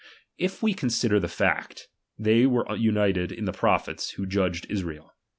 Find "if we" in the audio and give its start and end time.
0.39-0.73